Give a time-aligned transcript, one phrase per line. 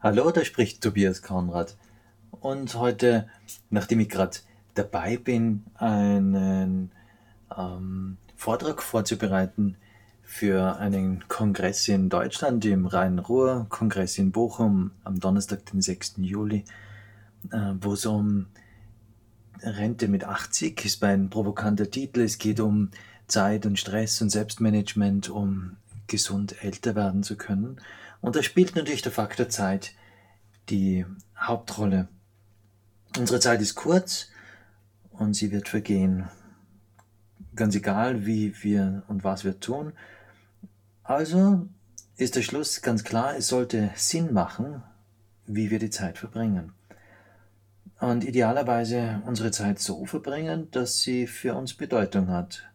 [0.00, 1.76] Hallo, da spricht Tobias Konrad.
[2.30, 3.26] Und heute,
[3.68, 4.36] nachdem ich gerade
[4.74, 6.92] dabei bin, einen
[7.56, 9.76] ähm, Vortrag vorzubereiten
[10.22, 16.18] für einen Kongress in Deutschland, im Rhein-Ruhr-Kongress in Bochum am Donnerstag, den 6.
[16.18, 16.64] Juli,
[17.50, 18.46] äh, wo es um
[19.64, 22.20] Rente mit 80 ist ein provokanter Titel.
[22.20, 22.92] Es geht um
[23.26, 25.76] Zeit und Stress und Selbstmanagement, um
[26.08, 27.80] gesund älter werden zu können.
[28.20, 29.92] Und da spielt natürlich der Faktor Zeit
[30.68, 31.06] die
[31.36, 32.08] Hauptrolle.
[33.16, 34.30] Unsere Zeit ist kurz
[35.10, 36.28] und sie wird vergehen.
[37.54, 39.92] Ganz egal, wie wir und was wir tun.
[41.02, 41.66] Also
[42.16, 44.82] ist der Schluss ganz klar, es sollte Sinn machen,
[45.46, 46.72] wie wir die Zeit verbringen.
[48.00, 52.68] Und idealerweise unsere Zeit so verbringen, dass sie für uns Bedeutung hat.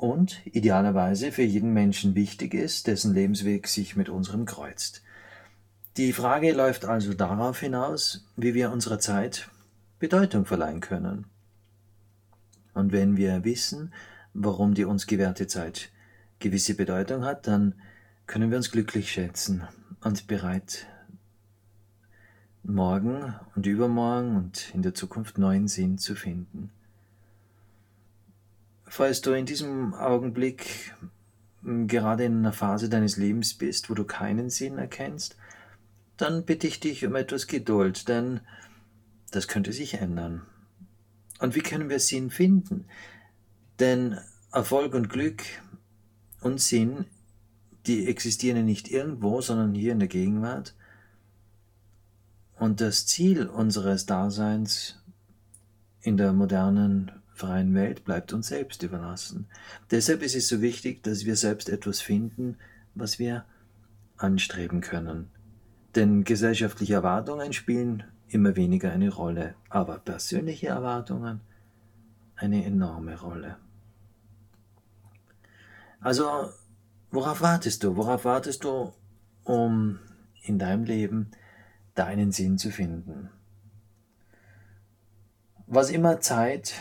[0.00, 5.02] Und idealerweise für jeden Menschen wichtig ist, dessen Lebensweg sich mit unserem kreuzt.
[5.98, 9.50] Die Frage läuft also darauf hinaus, wie wir unserer Zeit
[9.98, 11.26] Bedeutung verleihen können.
[12.72, 13.92] Und wenn wir wissen,
[14.32, 15.90] warum die uns gewährte Zeit
[16.38, 17.74] gewisse Bedeutung hat, dann
[18.26, 19.64] können wir uns glücklich schätzen
[20.00, 20.86] und bereit
[22.62, 26.70] morgen und übermorgen und in der Zukunft neuen Sinn zu finden.
[28.92, 30.92] Falls du in diesem Augenblick
[31.62, 35.36] hm, gerade in einer Phase deines Lebens bist, wo du keinen Sinn erkennst,
[36.16, 38.40] dann bitte ich dich um etwas Geduld, denn
[39.30, 40.42] das könnte sich ändern.
[41.38, 42.86] Und wie können wir Sinn finden?
[43.78, 44.18] Denn
[44.52, 45.44] Erfolg und Glück
[46.40, 47.04] und Sinn,
[47.86, 50.74] die existieren nicht irgendwo, sondern hier in der Gegenwart.
[52.58, 55.00] Und das Ziel unseres Daseins
[56.02, 59.46] in der modernen freien Welt bleibt uns selbst überlassen.
[59.90, 62.56] Deshalb ist es so wichtig, dass wir selbst etwas finden,
[62.94, 63.44] was wir
[64.18, 65.30] anstreben können.
[65.94, 71.40] Denn gesellschaftliche Erwartungen spielen immer weniger eine Rolle, aber persönliche Erwartungen
[72.36, 73.56] eine enorme Rolle.
[76.00, 76.50] Also,
[77.10, 77.96] worauf wartest du?
[77.96, 78.92] Worauf wartest du,
[79.44, 79.98] um
[80.42, 81.30] in deinem Leben
[81.94, 83.30] deinen Sinn zu finden?
[85.66, 86.74] Was immer Zeit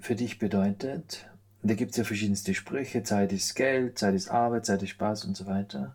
[0.00, 1.30] für dich bedeutet,
[1.62, 5.26] da gibt es ja verschiedenste Sprüche, Zeit ist Geld, Zeit ist Arbeit, Zeit ist Spaß
[5.26, 5.94] und so weiter.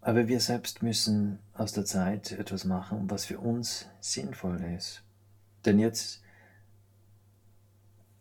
[0.00, 5.02] Aber wir selbst müssen aus der Zeit etwas machen, was für uns sinnvoll ist.
[5.64, 6.22] Denn jetzt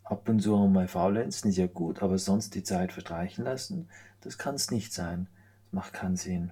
[0.03, 3.89] ab und zu mal faulenzen ist ja gut, aber sonst die Zeit verstreichen lassen,
[4.21, 5.27] das kann es nicht sein.
[5.65, 6.51] Das macht keinen Sinn.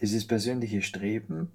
[0.00, 1.50] Dieses persönliche Streben,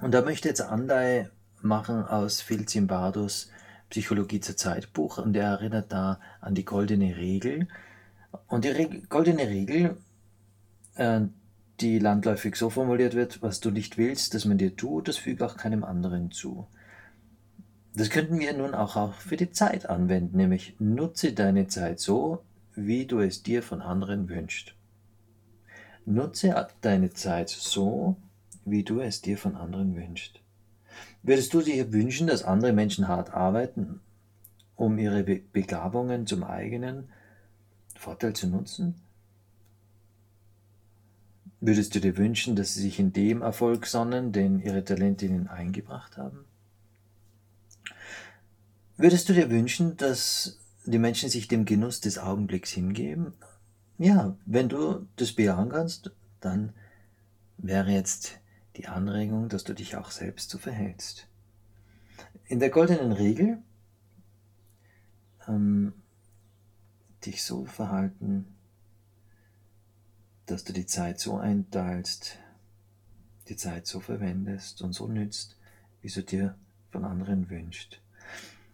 [0.00, 1.30] und da möchte jetzt Andai
[1.64, 3.50] machen aus Phil Zimbardos
[3.90, 7.68] Psychologie zur Zeitbuch und er erinnert da an die goldene Regel.
[8.46, 9.98] Und die Re goldene Regel
[10.94, 11.20] äh,
[11.80, 15.44] die landläufig so formuliert wird, was du nicht willst, dass man dir tut, das füge
[15.44, 16.66] auch keinem anderen zu.
[17.94, 22.42] Das könnten wir nun auch, auch für die Zeit anwenden, nämlich nutze deine Zeit so,
[22.74, 24.74] wie du es dir von anderen wünschst.
[26.06, 28.16] Nutze deine Zeit so,
[28.64, 30.41] wie du es dir von anderen wünschst.
[31.22, 34.00] Würdest du dir wünschen, dass andere Menschen hart arbeiten,
[34.76, 37.08] um ihre Begabungen zum eigenen
[37.96, 38.96] Vorteil zu nutzen?
[41.60, 45.46] Würdest du dir wünschen, dass sie sich in dem Erfolg sonnen, den ihre Talente ihnen
[45.46, 46.44] eingebracht haben?
[48.96, 53.34] Würdest du dir wünschen, dass die Menschen sich dem Genuss des Augenblicks hingeben?
[53.98, 56.10] Ja, wenn du das bejahen kannst,
[56.40, 56.72] dann
[57.58, 58.40] wäre jetzt
[58.76, 61.26] die Anregung, dass du dich auch selbst so verhältst.
[62.46, 63.58] In der goldenen Regel
[65.46, 65.92] ähm,
[67.24, 68.46] dich so verhalten,
[70.46, 72.38] dass du die Zeit so einteilst,
[73.48, 75.56] die Zeit so verwendest und so nützt,
[76.00, 76.56] wie du dir
[76.90, 78.00] von anderen wünscht.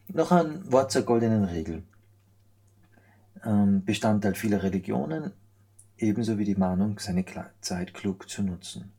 [0.08, 1.82] Noch ein Wort zur goldenen Regel.
[3.44, 5.32] Ähm, Bestandteil vieler Religionen,
[5.98, 7.24] ebenso wie die Mahnung, seine
[7.60, 8.92] Zeit klug zu nutzen.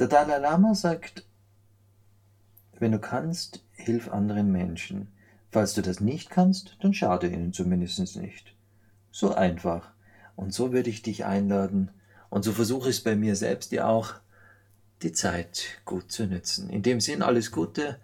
[0.00, 1.26] Der Dalai Lama sagt,
[2.78, 5.08] wenn du kannst, hilf anderen Menschen.
[5.50, 8.54] Falls du das nicht kannst, dann schade ihnen zumindest nicht.
[9.12, 9.90] So einfach.
[10.36, 11.90] Und so würde ich dich einladen,
[12.30, 14.14] und so versuche ich es bei mir selbst ja auch,
[15.02, 16.70] die Zeit gut zu nützen.
[16.70, 17.98] In dem Sinn alles Gute,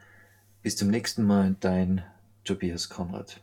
[0.60, 2.02] bis zum nächsten Mal, dein
[2.44, 3.40] Tobias Konrad.